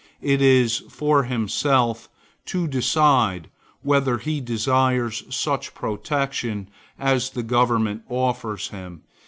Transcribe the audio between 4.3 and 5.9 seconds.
desires such